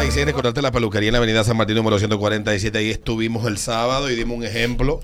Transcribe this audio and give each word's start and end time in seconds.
146, 0.00 0.24
recordarte 0.24 0.62
la 0.62 0.72
peluquería 0.72 1.08
en 1.08 1.12
la 1.12 1.18
avenida 1.18 1.44
San 1.44 1.58
Martín 1.58 1.76
número 1.76 1.98
147. 1.98 2.78
Ahí 2.78 2.88
estuvimos 2.88 3.46
el 3.46 3.58
sábado 3.58 4.10
y 4.10 4.16
dimos 4.16 4.38
un 4.38 4.44
ejemplo. 4.44 5.02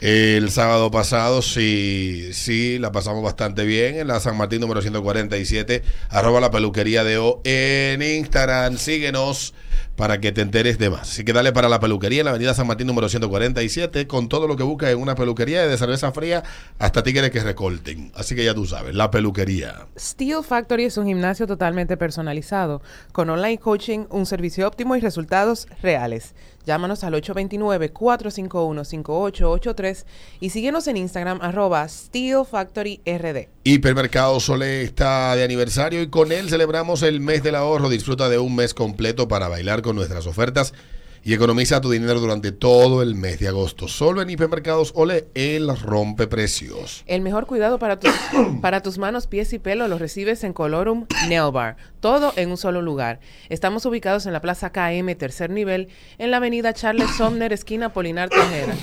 El 0.00 0.50
sábado 0.50 0.90
pasado 0.90 1.42
sí, 1.42 2.30
sí, 2.32 2.78
la 2.78 2.92
pasamos 2.92 3.22
bastante 3.22 3.66
bien 3.66 3.96
en 3.96 4.08
la 4.08 4.18
San 4.18 4.38
Martín 4.38 4.62
número 4.62 4.80
147, 4.80 5.82
arroba 6.08 6.40
la 6.40 6.50
peluquería 6.50 7.04
de 7.04 7.18
O 7.18 7.42
en 7.44 8.00
Instagram. 8.00 8.78
Síguenos 8.78 9.52
para 9.96 10.20
que 10.20 10.32
te 10.32 10.40
enteres 10.40 10.78
de 10.78 10.90
más. 10.90 11.02
Así 11.02 11.24
que 11.24 11.32
dale 11.32 11.52
para 11.52 11.68
la 11.68 11.80
peluquería 11.80 12.20
en 12.20 12.24
la 12.24 12.30
avenida 12.30 12.54
San 12.54 12.66
Martín 12.66 12.86
número 12.86 13.08
147 13.08 14.06
con 14.06 14.28
todo 14.28 14.46
lo 14.46 14.56
que 14.56 14.62
buscas 14.62 14.90
en 14.90 14.98
una 14.98 15.14
peluquería 15.14 15.66
de 15.66 15.76
cerveza 15.76 16.12
fría 16.12 16.42
hasta 16.78 17.02
tigres 17.02 17.30
que 17.30 17.40
recorten. 17.40 18.12
Así 18.14 18.34
que 18.34 18.44
ya 18.44 18.54
tú 18.54 18.66
sabes, 18.66 18.94
la 18.94 19.10
peluquería. 19.10 19.86
Steel 19.98 20.42
Factory 20.42 20.84
es 20.84 20.96
un 20.96 21.06
gimnasio 21.06 21.46
totalmente 21.46 21.96
personalizado, 21.96 22.82
con 23.12 23.30
online 23.30 23.58
coaching, 23.58 24.06
un 24.10 24.26
servicio 24.26 24.66
óptimo 24.66 24.96
y 24.96 25.00
resultados 25.00 25.68
reales. 25.82 26.34
Llámanos 26.66 27.04
al 27.04 27.14
829-451-5883 27.14 30.04
y 30.40 30.50
síguenos 30.50 30.86
en 30.88 30.98
Instagram 30.98 31.38
arroba 31.40 31.88
Steel 31.88 32.44
Factory 32.48 33.00
RD. 33.06 33.48
Hipermercado 33.64 34.38
Sole 34.40 34.82
está 34.82 35.34
de 35.36 35.44
aniversario 35.44 36.02
y 36.02 36.08
con 36.08 36.32
él 36.32 36.50
celebramos 36.50 37.02
el 37.02 37.20
mes 37.20 37.42
del 37.42 37.54
ahorro. 37.54 37.88
Disfruta 37.88 38.28
de 38.28 38.38
un 38.38 38.56
mes 38.56 38.74
completo 38.74 39.26
para 39.26 39.48
bailar 39.48 39.80
con 39.82 39.96
nuestras 39.96 40.26
ofertas 40.26 40.74
y 41.22 41.34
economiza 41.34 41.80
tu 41.80 41.90
dinero 41.90 42.20
durante 42.20 42.52
todo 42.52 43.02
el 43.02 43.14
mes 43.14 43.38
de 43.38 43.48
agosto. 43.48 43.88
Solo 43.88 44.22
en 44.22 44.30
Hipermercados 44.30 44.92
Ole, 44.94 45.26
el 45.34 45.76
rompe 45.76 46.26
precios. 46.26 47.04
El 47.06 47.20
mejor 47.20 47.46
cuidado 47.46 47.78
para 47.78 47.98
tus, 47.98 48.12
para 48.62 48.82
tus 48.82 48.98
manos, 48.98 49.26
pies 49.26 49.52
y 49.52 49.58
pelo 49.58 49.88
lo 49.88 49.98
recibes 49.98 50.44
en 50.44 50.52
Colorum 50.52 51.06
Nail 51.28 51.52
Bar. 51.52 51.76
Todo 52.00 52.32
en 52.36 52.50
un 52.50 52.56
solo 52.56 52.82
lugar. 52.82 53.20
Estamos 53.48 53.84
ubicados 53.86 54.26
en 54.26 54.32
la 54.32 54.40
Plaza 54.40 54.70
KM, 54.70 55.14
tercer 55.16 55.50
nivel, 55.50 55.88
en 56.18 56.30
la 56.30 56.38
avenida 56.38 56.72
Charles 56.72 57.10
Somner, 57.16 57.52
esquina 57.52 57.92
Polinar 57.92 58.28
Tejera. 58.30 58.74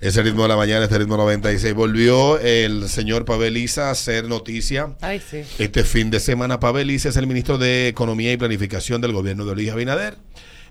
Ese 0.04 0.22
ritmo 0.22 0.42
de 0.42 0.50
la 0.50 0.58
mañana, 0.58 0.84
este 0.84 0.98
ritmo 0.98 1.16
96. 1.16 1.74
Volvió 1.74 2.38
el 2.38 2.90
señor 2.90 3.24
Paveliza 3.24 3.88
a 3.88 3.92
hacer 3.92 4.26
noticia. 4.28 4.98
Ay, 5.00 5.22
sí. 5.26 5.44
Este 5.60 5.86
fin 5.86 6.12
de 6.12 6.20
semana, 6.20 6.60
Paveliza 6.60 7.08
es 7.08 7.16
el 7.16 7.26
ministro 7.26 7.58
de 7.58 7.88
Economía 7.88 8.34
y 8.34 8.36
Planificación 8.36 9.00
del 9.00 9.14
gobierno 9.14 9.46
de 9.46 9.56
Luis 9.56 9.72
Abinader. 9.72 10.18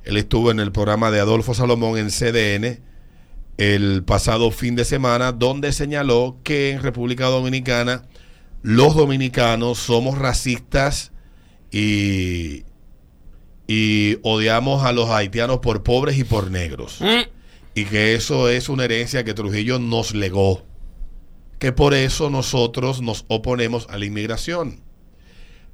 Él 0.04 0.19
estuvo 0.19 0.50
en 0.50 0.60
el 0.60 0.71
programa 0.71 1.10
de 1.10 1.21
Adolfo 1.21 1.54
Salomón 1.54 1.97
en 1.97 2.10
CDN 2.10 2.82
el 3.56 4.04
pasado 4.04 4.50
fin 4.50 4.76
de 4.76 4.84
semana, 4.84 5.32
donde 5.32 5.72
señaló 5.72 6.37
que 6.44 6.72
en 6.72 6.82
República 6.82 7.25
Dominicana 7.25 8.03
los 8.60 8.94
dominicanos 8.94 9.78
somos 9.78 10.19
racistas 10.19 11.10
y, 11.71 12.65
y 13.66 14.19
odiamos 14.25 14.84
a 14.84 14.92
los 14.92 15.09
haitianos 15.09 15.60
por 15.60 15.82
pobres 15.82 16.19
y 16.19 16.25
por 16.25 16.50
negros 16.50 17.00
y 17.75 17.84
que 17.84 18.15
eso 18.15 18.49
es 18.49 18.69
una 18.69 18.84
herencia 18.84 19.25
que 19.25 19.34
Trujillo 19.34 19.78
nos 19.78 20.15
legó, 20.15 20.66
que 21.59 21.72
por 21.72 21.94
eso 21.94 22.31
nosotros 22.31 23.00
nos 23.00 23.25
oponemos 23.28 23.87
a 23.91 23.99
la 23.99 24.05
inmigración. 24.05 24.83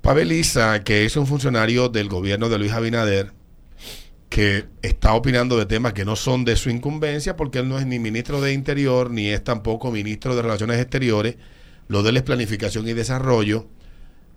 Paveliza, 0.01 0.85
que 0.85 1.05
es 1.05 1.17
un 1.17 1.27
funcionario 1.27 1.89
del 1.89 2.09
gobierno 2.09 2.49
de 2.49 2.59
Luis 2.59 2.73
Abinader, 2.73 3.33
que 4.29 4.67
está 4.83 5.15
opinando 5.15 5.57
de 5.57 5.67
temas 5.67 5.95
que 5.95 6.05
no 6.05 6.15
son 6.15 6.45
de 6.45 6.57
su 6.57 6.71
incumbencia, 6.71 7.37
porque 7.37 7.59
él 7.59 7.69
no 7.69 7.79
es 7.79 7.87
ni 7.87 7.99
ministro 7.99 8.41
de 8.41 8.53
Interior, 8.53 9.11
ni 9.11 9.29
es 9.29 9.43
tampoco 9.43 9.91
ministro 9.91 10.37
de 10.37 10.43
Relaciones 10.43 10.81
Exteriores, 10.81 11.37
lo 11.89 12.03
de 12.03 12.11
él 12.11 12.19
es 12.19 12.23
planificación 12.23 12.87
y 12.87 12.93
desarrollo. 12.93 13.67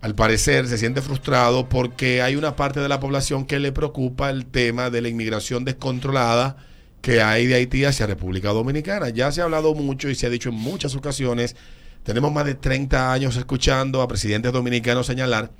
Al 0.00 0.14
parecer 0.16 0.66
se 0.66 0.78
siente 0.78 1.00
frustrado 1.00 1.68
porque 1.68 2.22
hay 2.22 2.34
una 2.34 2.56
parte 2.56 2.80
de 2.80 2.88
la 2.88 2.98
población 2.98 3.44
que 3.44 3.60
le 3.60 3.70
preocupa 3.70 4.30
el 4.30 4.46
tema 4.46 4.90
de 4.90 5.00
la 5.00 5.08
inmigración 5.08 5.64
descontrolada, 5.64 6.56
que 7.02 7.20
hay 7.20 7.46
de 7.46 7.56
Haití 7.56 7.84
hacia 7.84 8.06
República 8.06 8.50
Dominicana. 8.50 9.10
Ya 9.10 9.30
se 9.32 9.40
ha 9.40 9.44
hablado 9.44 9.74
mucho 9.74 10.08
y 10.08 10.14
se 10.14 10.26
ha 10.26 10.30
dicho 10.30 10.48
en 10.48 10.54
muchas 10.54 10.94
ocasiones, 10.94 11.56
tenemos 12.04 12.32
más 12.32 12.46
de 12.46 12.54
30 12.54 13.12
años 13.12 13.36
escuchando 13.36 14.00
a 14.00 14.08
presidentes 14.08 14.52
dominicanos 14.52 15.06
señalar 15.08 15.50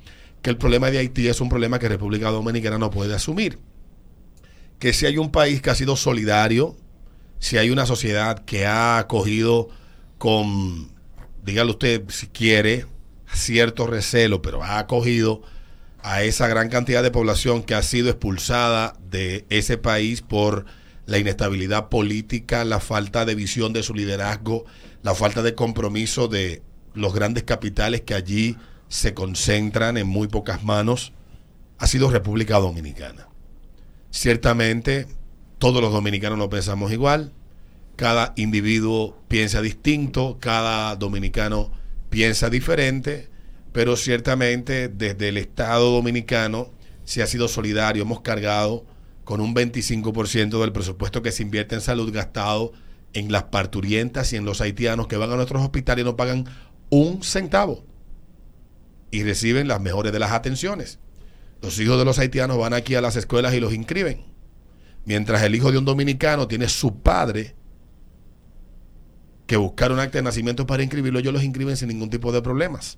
que 0.41 0.49
el 0.49 0.57
problema 0.57 0.89
de 0.89 0.99
Haití 0.99 1.27
es 1.27 1.41
un 1.41 1.49
problema 1.49 1.79
que 1.79 1.89
República 1.89 2.31
Dominicana 2.31 2.77
no 2.77 2.89
puede 2.89 3.13
asumir. 3.13 3.59
Que 4.79 4.93
si 4.93 5.05
hay 5.05 5.17
un 5.17 5.31
país 5.31 5.61
que 5.61 5.69
ha 5.69 5.75
sido 5.75 5.95
solidario, 5.95 6.75
si 7.39 7.57
hay 7.57 7.69
una 7.69 7.85
sociedad 7.85 8.43
que 8.45 8.65
ha 8.65 8.97
acogido 8.97 9.69
con, 10.17 10.91
dígalo 11.43 11.71
usted 11.71 12.03
si 12.09 12.27
quiere, 12.27 12.85
cierto 13.33 13.85
recelo, 13.85 14.41
pero 14.41 14.63
ha 14.63 14.79
acogido 14.79 15.41
a 16.01 16.23
esa 16.23 16.47
gran 16.47 16.69
cantidad 16.69 17.03
de 17.03 17.11
población 17.11 17.63
que 17.63 17.75
ha 17.75 17.83
sido 17.83 18.09
expulsada 18.09 18.95
de 19.09 19.45
ese 19.49 19.77
país 19.77 20.21
por 20.21 20.65
la 21.05 21.17
inestabilidad 21.17 21.89
política, 21.89 22.63
la 22.63 22.79
falta 22.79 23.25
de 23.25 23.35
visión 23.35 23.73
de 23.73 23.83
su 23.83 23.93
liderazgo, 23.93 24.65
la 25.01 25.15
falta 25.15 25.41
de 25.41 25.55
compromiso 25.55 26.27
de 26.27 26.61
los 26.93 27.13
grandes 27.13 27.43
capitales 27.43 28.01
que 28.01 28.13
allí 28.13 28.57
se 28.87 29.13
concentran 29.13 29.97
en 29.97 30.07
muy 30.07 30.27
pocas 30.27 30.63
manos, 30.63 31.13
ha 31.77 31.87
sido 31.87 32.09
República 32.09 32.59
Dominicana. 32.59 33.27
Ciertamente, 34.11 35.07
todos 35.57 35.81
los 35.81 35.91
dominicanos 35.91 36.37
no 36.37 36.49
pensamos 36.49 36.91
igual, 36.91 37.33
cada 37.95 38.33
individuo 38.37 39.17
piensa 39.27 39.61
distinto, 39.61 40.37
cada 40.39 40.95
dominicano 40.95 41.71
piensa 42.09 42.49
diferente, 42.49 43.29
pero 43.71 43.97
ciertamente 43.97 44.87
desde 44.87 45.29
el 45.29 45.37
Estado 45.37 45.91
dominicano 45.91 46.69
se 47.05 47.23
ha 47.23 47.27
sido 47.27 47.47
solidario, 47.47 48.03
hemos 48.03 48.21
cargado 48.21 48.85
con 49.23 49.41
un 49.41 49.55
25% 49.55 50.59
del 50.59 50.71
presupuesto 50.71 51.21
que 51.21 51.31
se 51.31 51.43
invierte 51.43 51.75
en 51.75 51.81
salud 51.81 52.11
gastado 52.13 52.73
en 53.13 53.31
las 53.31 53.43
parturientas 53.43 54.33
y 54.33 54.35
en 54.35 54.45
los 54.45 54.61
haitianos 54.61 55.07
que 55.07 55.17
van 55.17 55.31
a 55.31 55.35
nuestros 55.35 55.61
hospitales 55.61 56.03
y 56.03 56.05
no 56.05 56.15
pagan 56.15 56.45
un 56.89 57.23
centavo 57.23 57.85
y 59.11 59.23
reciben 59.23 59.67
las 59.67 59.79
mejores 59.79 60.11
de 60.11 60.19
las 60.19 60.31
atenciones. 60.31 60.99
Los 61.61 61.79
hijos 61.79 61.97
de 61.97 62.05
los 62.05 62.19
haitianos 62.19 62.57
van 62.57 62.73
aquí 62.73 62.95
a 62.95 63.01
las 63.01 63.15
escuelas 63.15 63.53
y 63.53 63.59
los 63.59 63.73
inscriben. 63.73 64.25
Mientras 65.05 65.43
el 65.43 65.55
hijo 65.55 65.71
de 65.71 65.77
un 65.77 65.85
dominicano 65.85 66.47
tiene 66.47 66.67
su 66.67 67.01
padre 67.01 67.55
que 69.45 69.57
buscar 69.57 69.91
un 69.91 69.99
acta 69.99 70.17
de 70.17 70.23
nacimiento 70.23 70.65
para 70.65 70.83
inscribirlo, 70.83 71.19
ellos 71.19 71.33
los 71.33 71.43
inscriben 71.43 71.77
sin 71.77 71.89
ningún 71.89 72.09
tipo 72.09 72.31
de 72.31 72.41
problemas. 72.41 72.97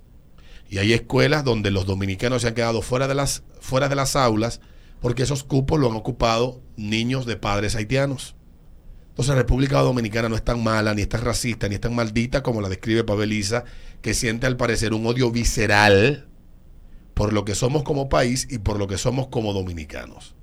Y 0.68 0.78
hay 0.78 0.92
escuelas 0.94 1.44
donde 1.44 1.70
los 1.70 1.86
dominicanos 1.86 2.42
se 2.42 2.48
han 2.48 2.54
quedado 2.54 2.82
fuera 2.82 3.06
de 3.06 3.14
las, 3.14 3.42
fuera 3.60 3.88
de 3.88 3.94
las 3.94 4.16
aulas 4.16 4.60
porque 5.00 5.22
esos 5.22 5.44
cupos 5.44 5.78
lo 5.80 5.90
han 5.90 5.96
ocupado 5.96 6.60
niños 6.76 7.26
de 7.26 7.36
padres 7.36 7.76
haitianos. 7.76 8.34
Entonces 9.10 9.34
República 9.34 9.80
Dominicana 9.80 10.28
no 10.28 10.36
es 10.36 10.44
tan 10.44 10.62
mala, 10.62 10.94
ni 10.94 11.02
es 11.02 11.08
tan 11.08 11.22
racista, 11.22 11.68
ni 11.68 11.76
es 11.76 11.80
tan 11.80 11.94
maldita 11.94 12.42
como 12.42 12.60
la 12.60 12.68
describe 12.68 13.04
Pabeliza, 13.04 13.64
que 14.02 14.12
siente 14.12 14.46
al 14.46 14.56
parecer 14.56 14.92
un 14.92 15.06
odio 15.06 15.30
visceral 15.30 16.28
por 17.14 17.32
lo 17.32 17.46
que 17.46 17.54
somos 17.54 17.82
como 17.82 18.10
país 18.10 18.46
y 18.50 18.58
por 18.58 18.78
lo 18.78 18.88
que 18.88 18.98
somos 18.98 19.28
como 19.28 19.54
dominicanos. 19.54 20.34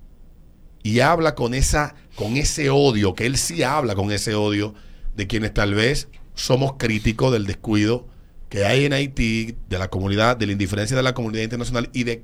Y 0.81 1.01
habla 1.01 1.35
con 1.35 1.53
esa, 1.53 1.95
con 2.15 2.35
ese 2.35 2.71
odio, 2.71 3.13
que 3.13 3.27
él 3.27 3.37
sí 3.37 3.61
habla 3.61 3.93
con 3.93 4.11
ese 4.11 4.33
odio 4.33 4.73
de 5.15 5.27
quienes 5.27 5.53
tal 5.53 5.75
vez 5.75 6.07
somos 6.33 6.73
críticos 6.77 7.31
del 7.31 7.45
descuido 7.45 8.07
que 8.49 8.65
hay 8.65 8.85
en 8.85 8.93
Haití, 8.93 9.55
de 9.69 9.79
la 9.79 9.89
comunidad, 9.89 10.37
de 10.37 10.45
la 10.45 10.51
indiferencia 10.51 10.95
de 10.95 11.01
la 11.03 11.13
comunidad 11.13 11.43
internacional 11.43 11.89
y 11.93 12.03
de, 12.03 12.23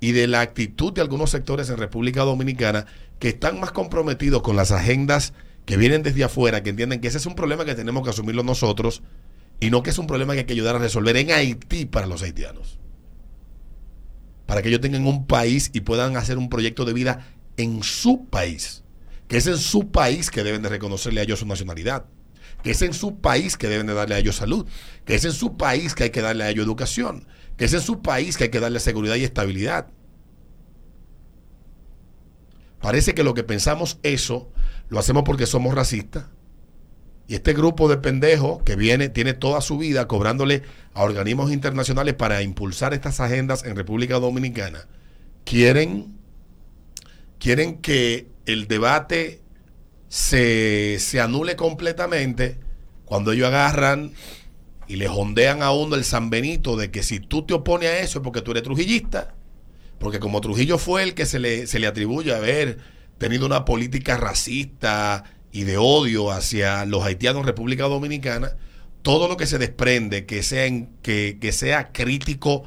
y 0.00 0.12
de 0.12 0.26
la 0.26 0.40
actitud 0.40 0.92
de 0.92 1.00
algunos 1.00 1.30
sectores 1.30 1.70
en 1.70 1.76
República 1.76 2.22
Dominicana 2.22 2.86
que 3.18 3.28
están 3.28 3.58
más 3.60 3.72
comprometidos 3.72 4.42
con 4.42 4.56
las 4.56 4.70
agendas 4.70 5.32
que 5.64 5.76
vienen 5.76 6.02
desde 6.02 6.24
afuera, 6.24 6.62
que 6.62 6.70
entienden 6.70 7.00
que 7.00 7.08
ese 7.08 7.18
es 7.18 7.26
un 7.26 7.34
problema 7.34 7.64
que 7.64 7.74
tenemos 7.74 8.02
que 8.02 8.10
asumirlo 8.10 8.42
nosotros 8.42 9.02
y 9.60 9.70
no 9.70 9.82
que 9.82 9.90
es 9.90 9.98
un 9.98 10.06
problema 10.06 10.34
que 10.34 10.40
hay 10.40 10.46
que 10.46 10.52
ayudar 10.52 10.76
a 10.76 10.78
resolver 10.78 11.16
en 11.16 11.32
Haití 11.32 11.84
para 11.84 12.06
los 12.06 12.22
haitianos. 12.22 12.78
Para 14.46 14.62
que 14.62 14.68
ellos 14.68 14.80
tengan 14.80 15.06
un 15.06 15.26
país 15.26 15.70
y 15.74 15.80
puedan 15.80 16.16
hacer 16.16 16.38
un 16.38 16.48
proyecto 16.48 16.84
de 16.84 16.92
vida 16.94 17.26
en 17.56 17.82
su 17.82 18.26
país. 18.26 18.84
Que 19.26 19.36
es 19.36 19.46
en 19.46 19.58
su 19.58 19.90
país 19.90 20.30
que 20.30 20.42
deben 20.42 20.62
de 20.62 20.70
reconocerle 20.70 21.20
a 21.20 21.24
ellos 21.24 21.40
su 21.40 21.46
nacionalidad. 21.46 22.06
Que 22.62 22.70
es 22.70 22.80
en 22.80 22.94
su 22.94 23.18
país 23.18 23.58
que 23.58 23.68
deben 23.68 23.86
de 23.86 23.94
darle 23.94 24.14
a 24.14 24.18
ellos 24.18 24.36
salud. 24.36 24.66
Que 25.04 25.16
es 25.16 25.24
en 25.26 25.32
su 25.32 25.58
país 25.58 25.94
que 25.94 26.04
hay 26.04 26.10
que 26.10 26.22
darle 26.22 26.44
a 26.44 26.50
ellos 26.50 26.64
educación. 26.64 27.26
Que 27.58 27.66
es 27.66 27.74
en 27.74 27.82
su 27.82 28.00
país 28.00 28.38
que 28.38 28.44
hay 28.44 28.50
que 28.50 28.60
darle 28.60 28.80
seguridad 28.80 29.16
y 29.16 29.24
estabilidad. 29.24 29.88
Parece 32.80 33.14
que 33.14 33.24
lo 33.24 33.34
que 33.34 33.42
pensamos 33.42 33.98
eso 34.02 34.50
lo 34.88 34.98
hacemos 34.98 35.24
porque 35.24 35.46
somos 35.46 35.74
racistas. 35.74 36.26
Y 37.26 37.34
este 37.34 37.52
grupo 37.52 37.90
de 37.90 37.98
pendejos 37.98 38.62
que 38.62 38.74
viene, 38.74 39.10
tiene 39.10 39.34
toda 39.34 39.60
su 39.60 39.76
vida 39.76 40.08
cobrándole 40.08 40.62
a 40.94 41.02
organismos 41.02 41.52
internacionales 41.52 42.14
para 42.14 42.40
impulsar 42.40 42.94
estas 42.94 43.20
agendas 43.20 43.64
en 43.64 43.76
República 43.76 44.18
Dominicana, 44.18 44.86
quieren, 45.44 46.16
quieren 47.38 47.82
que 47.82 48.28
el 48.46 48.66
debate 48.66 49.42
se, 50.08 50.98
se 51.00 51.20
anule 51.20 51.54
completamente 51.54 52.58
cuando 53.04 53.32
ellos 53.32 53.48
agarran 53.48 54.12
y 54.88 54.96
le 54.96 55.06
jondean 55.06 55.62
a 55.62 55.70
uno 55.70 55.94
el 55.94 56.04
San 56.04 56.30
Benito 56.30 56.76
de 56.76 56.90
que 56.90 57.02
si 57.02 57.20
tú 57.20 57.42
te 57.42 57.54
opones 57.54 57.90
a 57.90 57.98
eso 57.98 58.18
es 58.18 58.24
porque 58.24 58.40
tú 58.40 58.52
eres 58.52 58.62
trujillista, 58.62 59.34
porque 59.98 60.18
como 60.18 60.40
Trujillo 60.40 60.78
fue 60.78 61.02
el 61.02 61.14
que 61.14 61.26
se 61.26 61.38
le, 61.38 61.66
se 61.66 61.78
le 61.78 61.86
atribuye 61.86 62.34
haber 62.34 62.78
tenido 63.18 63.46
una 63.46 63.64
política 63.64 64.16
racista 64.16 65.24
y 65.52 65.64
de 65.64 65.76
odio 65.76 66.30
hacia 66.30 66.84
los 66.86 67.04
haitianos 67.04 67.40
en 67.40 67.46
República 67.46 67.84
Dominicana, 67.84 68.52
todo 69.02 69.28
lo 69.28 69.36
que 69.36 69.46
se 69.46 69.58
desprende 69.58 70.24
que 70.24 70.42
sea, 70.42 70.68
que, 71.02 71.38
que 71.40 71.52
sea 71.52 71.92
crítico 71.92 72.64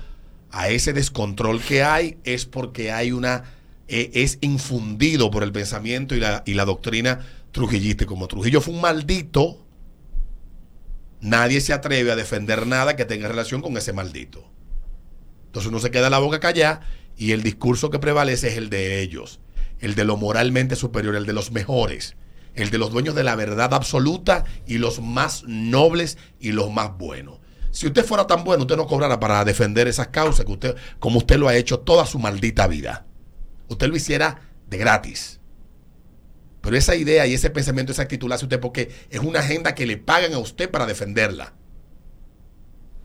a 0.52 0.70
ese 0.70 0.94
descontrol 0.94 1.62
que 1.62 1.84
hay 1.84 2.18
es 2.24 2.46
porque 2.46 2.92
hay 2.92 3.12
una 3.12 3.44
e, 3.88 4.12
es 4.14 4.38
infundido 4.42 5.32
por 5.32 5.44
el 5.44 5.52
pensamiento 5.52 6.16
y 6.16 6.20
la, 6.20 6.44
y 6.46 6.54
la 6.54 6.66
doctrina 6.66 7.20
trujillista. 7.52 8.06
Como 8.06 8.28
Trujillo 8.28 8.62
fue 8.62 8.74
un 8.74 8.82
maldito, 8.82 9.58
nadie 11.22 11.62
se 11.62 11.74
atreve 11.74 12.12
a 12.12 12.16
defender 12.16 12.68
nada 12.68 12.96
que 12.96 13.06
tenga 13.06 13.28
relación 13.28 13.62
con 13.62 13.78
ese 13.78 13.94
maldito. 13.94 14.52
Entonces 15.46 15.70
uno 15.70 15.80
se 15.80 15.92
queda 15.92 16.10
la 16.10 16.20
boca 16.20 16.40
callada 16.40 16.82
y 17.18 17.32
el 17.32 17.44
discurso 17.44 17.90
que 17.90 18.00
prevalece 18.00 18.50
es 18.50 18.58
el 18.58 18.70
de 18.70 19.02
ellos 19.02 19.40
el 19.82 19.96
de 19.96 20.06
lo 20.06 20.16
moralmente 20.16 20.76
superior, 20.76 21.16
el 21.16 21.26
de 21.26 21.34
los 21.34 21.52
mejores, 21.52 22.16
el 22.56 22.70
de 22.70 22.78
los 22.78 22.92
dueños 22.92 23.16
de 23.16 23.24
la 23.24 23.36
verdad 23.36 23.74
absoluta 23.74 24.46
y 24.66 24.78
los 24.78 25.02
más 25.02 25.44
nobles 25.46 26.18
y 26.40 26.52
los 26.52 26.72
más 26.72 26.98
buenos. 26.98 27.40
Si 27.72 27.88
usted 27.88 28.06
fuera 28.06 28.28
tan 28.28 28.44
bueno, 28.44 28.64
usted 28.64 28.78
no 28.78 28.86
cobrara 28.86 29.20
para 29.20 29.44
defender 29.44 29.88
esas 29.88 30.10
causas 30.10 30.46
que 30.46 30.52
usted, 30.52 30.76
como 31.00 31.18
usted 31.18 31.38
lo 31.38 31.48
ha 31.48 31.56
hecho 31.56 31.80
toda 31.80 32.06
su 32.06 32.20
maldita 32.20 32.68
vida. 32.68 33.06
Usted 33.70 33.88
lo 33.88 33.96
hiciera 33.96 34.42
de 34.70 34.78
gratis. 34.78 35.40
Pero 36.62 36.78
esa 36.78 36.96
idea 36.96 37.26
y 37.26 37.34
ese 37.34 37.50
pensamiento, 37.50 37.92
esa 37.92 38.04
actitud 38.04 38.30
la 38.30 38.36
usted 38.36 38.60
porque 38.60 38.92
es 39.10 39.20
una 39.20 39.40
agenda 39.40 39.74
que 39.74 39.86
le 39.86 39.98
pagan 39.98 40.34
a 40.34 40.38
usted 40.38 40.70
para 40.70 40.86
defenderla. 40.86 41.54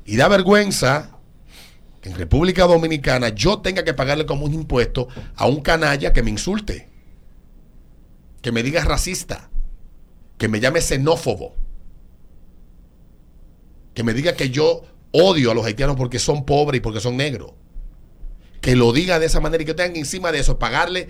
Y 0.05 0.17
da 0.17 0.29
vergüenza 0.29 1.17
en 2.03 2.15
República 2.15 2.67
Dominicana 2.67 3.31
yo 3.31 3.59
tenga 3.59 3.83
que 3.83 3.93
pagarle 3.93 4.27
como 4.27 4.45
un 4.45 4.55
impuesto 4.55 5.09
a 5.35 5.47
un 5.47 5.61
canalla 5.61 6.13
que 6.13 6.23
me 6.23 6.31
insulte, 6.31 6.89
que 8.43 8.53
me 8.53 8.63
diga 8.63 8.85
racista, 8.85 9.51
que 10.39 10.49
me 10.49 10.61
llame 10.61 10.81
xenófobo, 10.81 11.57
que 13.95 14.05
me 14.05 14.15
diga 14.15 14.35
que 14.35 14.51
yo 14.51 14.83
odio 15.11 15.51
a 15.51 15.55
los 15.55 15.65
haitianos 15.65 15.97
porque 15.97 16.19
son 16.19 16.45
pobres 16.45 16.79
y 16.79 16.83
porque 16.83 17.01
son 17.01 17.17
negros. 17.17 17.55
Que 18.61 18.77
lo 18.77 18.93
diga 18.93 19.19
de 19.19 19.27
esa 19.27 19.41
manera 19.41 19.63
y 19.63 19.67
que 19.67 19.75
tengan 19.75 19.97
encima 19.97 20.31
de 20.31 20.41
eso 20.41 20.59
pagarle 20.59 21.09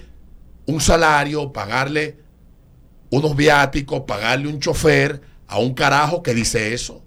un 0.66 0.80
salario, 0.80 1.52
pagarle 1.52 2.25
unos 3.10 3.36
viáticos, 3.36 4.02
pagarle 4.02 4.48
un 4.48 4.60
chofer 4.60 5.20
a 5.46 5.58
un 5.58 5.74
carajo 5.74 6.22
que 6.22 6.34
dice 6.34 6.74
eso. 6.74 7.02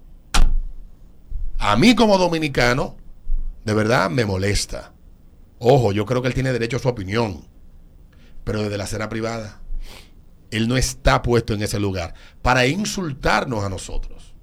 A 1.58 1.76
mí 1.76 1.94
como 1.94 2.16
dominicano, 2.16 2.96
de 3.64 3.74
verdad 3.74 4.10
me 4.10 4.24
molesta. 4.24 4.92
Ojo, 5.58 5.92
yo 5.92 6.06
creo 6.06 6.22
que 6.22 6.28
él 6.28 6.34
tiene 6.34 6.52
derecho 6.52 6.78
a 6.78 6.80
su 6.80 6.88
opinión, 6.88 7.46
pero 8.44 8.62
desde 8.62 8.78
la 8.78 8.84
escena 8.84 9.08
privada. 9.08 9.60
Él 10.50 10.68
no 10.68 10.76
está 10.76 11.22
puesto 11.22 11.54
en 11.54 11.62
ese 11.62 11.78
lugar 11.78 12.14
para 12.42 12.66
insultarnos 12.66 13.62
a 13.62 13.68
nosotros. 13.68 14.34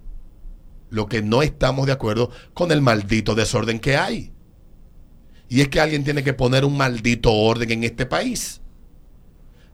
Lo 0.89 1.07
que 1.07 1.21
no 1.21 1.41
estamos 1.41 1.87
de 1.87 1.91
acuerdo 1.91 2.29
con 2.53 2.71
el 2.71 2.81
maldito 2.81 3.35
desorden 3.35 3.79
que 3.79 3.97
hay. 3.97 4.31
Y 5.49 5.61
es 5.61 5.69
que 5.69 5.81
alguien 5.81 6.03
tiene 6.03 6.23
que 6.23 6.33
poner 6.33 6.63
un 6.63 6.77
maldito 6.77 7.33
orden 7.33 7.71
en 7.71 7.83
este 7.83 8.05
país. 8.05 8.61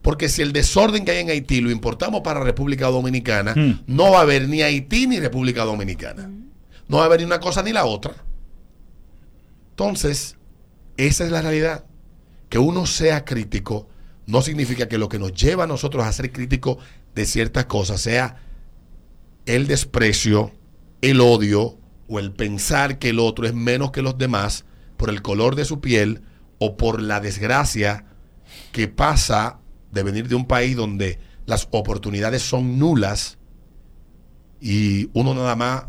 Porque 0.03 0.29
si 0.29 0.44
el 0.44 0.53
desorden 0.53 1.05
que 1.05 1.11
hay 1.11 1.19
en 1.19 1.29
Haití 1.29 1.61
lo 1.61 1.71
importamos 1.71 2.21
para 2.21 2.41
República 2.41 2.88
Dominicana, 2.88 3.53
hmm. 3.55 3.85
no 3.88 4.11
va 4.11 4.19
a 4.19 4.21
haber 4.21 4.47
ni 4.47 4.61
Haití 4.61 5.07
ni 5.07 5.19
República 5.19 5.63
Dominicana. 5.63 6.29
No 6.88 6.97
va 6.97 7.03
a 7.03 7.05
haber 7.07 7.21
ni 7.21 7.25
una 7.25 7.39
cosa 7.39 7.63
ni 7.63 7.71
la 7.71 7.85
otra. 7.85 8.13
Entonces, 9.71 10.35
esa 10.97 11.23
es 11.23 11.31
la 11.31 11.41
realidad. 11.41 11.85
Que 12.50 12.59
uno 12.59 12.85
sea 12.85 13.25
crítico 13.25 13.88
no 14.25 14.41
significa 14.41 14.88
que 14.88 14.97
lo 14.97 15.09
que 15.09 15.19
nos 15.19 15.33
lleva 15.33 15.63
a 15.63 15.67
nosotros 15.67 16.06
a 16.06 16.11
ser 16.11 16.31
críticos 16.31 16.77
de 17.15 17.25
ciertas 17.25 17.65
cosas 17.65 18.01
sea 18.01 18.38
el 19.45 19.67
desprecio, 19.67 20.51
el 21.01 21.21
odio 21.21 21.77
o 22.07 22.19
el 22.19 22.31
pensar 22.31 22.99
que 22.99 23.09
el 23.09 23.19
otro 23.19 23.45
es 23.45 23.54
menos 23.54 23.92
que 23.92 24.01
los 24.01 24.18
demás 24.18 24.66
por 24.97 25.09
el 25.09 25.21
color 25.21 25.56
de 25.56 25.66
su 25.66 25.81
piel 25.81 26.21
o 26.59 26.78
por 26.78 27.01
la 27.01 27.19
desgracia 27.19 28.06
que 28.71 28.87
pasa 28.87 29.59
de 29.94 30.04
venir 30.04 30.28
de 30.28 30.35
un 30.35 30.47
país 30.47 30.76
donde 30.76 31.19
las 31.45 31.68
oportunidades 31.71 32.42
son 32.42 32.80
nulas 32.80 33.38
y 34.59 35.09
uno 35.14 35.33
nada 35.33 35.56
más, 35.56 35.85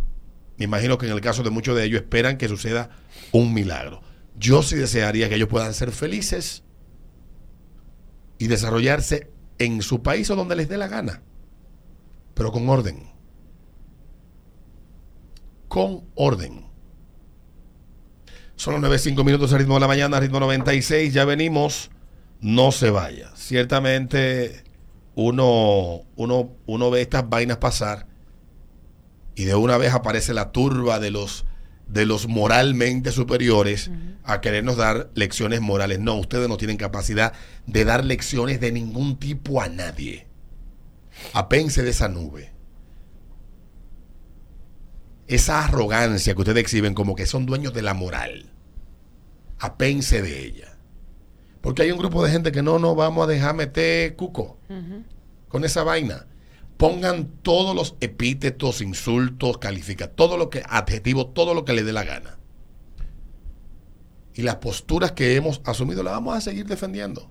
me 0.59 0.67
imagino 0.67 0.99
que 0.99 1.07
en 1.07 1.13
el 1.13 1.21
caso 1.21 1.43
de 1.43 1.51
muchos 1.51 1.77
de 1.77 1.85
ellos 1.85 2.03
esperan 2.03 2.37
que 2.37 2.49
suceda 2.49 2.91
un 3.33 3.55
milagro. 3.55 4.03
Yo 4.37 4.63
sí 4.63 4.77
desearía 4.77 5.29
que 5.29 5.37
ellos 5.37 5.49
puedan 5.49 5.73
ser 5.75 5.91
felices 5.91 6.65
y 8.39 8.49
desarrollarse 8.49 9.31
en 9.59 9.81
su 9.81 10.03
país 10.03 10.29
o 10.31 10.37
donde 10.37 10.57
les 10.57 10.69
dé 10.69 10.77
la 10.77 10.89
gana, 10.89 11.23
pero 12.35 12.53
con 12.53 12.69
orden. 12.69 13.11
Con 15.69 16.05
orden. 16.15 16.67
Son 18.57 18.81
los 18.81 18.91
9.5 18.91 19.25
minutos 19.25 19.53
al 19.53 19.61
ritmo 19.61 19.75
de 19.75 19.81
la 19.81 19.89
mañana, 19.89 20.21
ritmo 20.21 20.41
96, 20.41 21.13
ya 21.13 21.25
venimos, 21.25 21.91
no 22.45 22.73
se 22.73 22.91
vaya. 22.91 23.33
Ciertamente 23.35 24.65
uno, 25.15 26.03
uno, 26.15 26.53
uno 26.67 26.91
ve 26.91 27.01
estas 27.01 27.27
vainas 27.31 27.57
pasar 27.57 28.07
y 29.35 29.45
de 29.45 29.55
una 29.55 29.79
vez 29.79 29.95
aparece 29.95 30.35
la 30.35 30.53
turba 30.53 31.01
de 31.01 31.11
los 31.11 31.47
de 31.89 32.07
los 32.07 32.29
moralmente 32.29 33.13
superiores 33.13 33.91
a 34.25 34.41
querernos 34.41 34.77
dar 34.77 35.11
lecciones 35.15 35.61
morales. 35.61 36.01
No, 36.01 36.15
ustedes 36.17 36.49
no 36.49 36.57
tienen 36.57 36.77
capacidad 36.77 37.33
de 37.67 37.85
dar 37.85 38.05
lecciones 38.05 38.61
de 38.61 38.73
ningún 38.73 39.19
tipo 39.19 39.63
a 39.63 39.69
nadie. 39.69 40.27
Apense 41.33 41.83
de 41.83 41.91
esa 41.91 42.09
nube. 42.09 42.53
Esa 45.29 45.65
arrogancia 45.65 46.35
que 46.35 46.41
ustedes 46.41 46.63
exhiben 46.63 46.95
como 46.95 47.15
que 47.15 47.27
son 47.27 47.47
dueños 47.47 47.73
de 47.73 47.83
la 47.83 47.95
moral. 47.95 48.51
Apense 49.59 50.21
de 50.21 50.47
ella. 50.47 50.74
Porque 51.65 51.83
hay 51.83 51.91
un 51.91 51.99
grupo 51.99 52.23
de 52.23 52.31
gente 52.31 52.53
que 52.53 52.63
no 52.63 52.79
nos 52.79 52.95
vamos 52.95 53.25
a 53.25 53.27
dejar 53.27 53.57
meter 53.57 54.15
cuco 54.15 54.59
con 55.49 55.65
esa 55.65 55.83
vaina 55.83 56.27
pongan 56.77 57.29
todos 57.43 57.75
los 57.75 57.97
epítetos, 58.01 58.81
insultos, 58.81 59.59
califica, 59.59 60.09
todo 60.09 60.37
lo 60.37 60.51
que, 60.51 60.63
adjetivo, 60.69 61.29
todo 61.29 61.55
lo 61.55 61.65
que 61.65 61.73
le 61.73 61.85
dé 61.85 61.93
la 61.93 62.05
gana. 62.05 62.39
Y 64.35 64.43
las 64.43 64.57
posturas 64.57 65.13
que 65.13 65.37
hemos 65.37 65.61
asumido 65.65 66.03
las 66.03 66.15
vamos 66.15 66.37
a 66.37 66.41
seguir 66.41 66.67
defendiendo. 66.67 67.31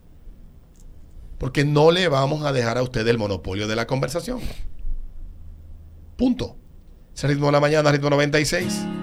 porque 1.38 1.66
no 1.66 1.92
le 1.92 2.08
vamos 2.08 2.46
a 2.46 2.54
dejar 2.54 2.78
a 2.78 2.84
usted 2.84 3.06
el 3.06 3.18
monopolio 3.18 3.68
de 3.68 3.76
la 3.76 3.86
conversación. 3.86 4.40
Punto. 6.16 6.56
Ese 7.14 7.28
ritmo 7.28 7.48
de 7.48 7.52
la 7.52 7.60
mañana, 7.60 7.92
ritmo 7.92 8.10
96. 8.10 9.03